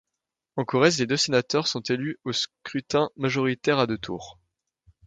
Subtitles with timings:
[0.55, 4.39] En Corrèze, les deux sénateurs sont élus au scrutin majoritaire à deux tours.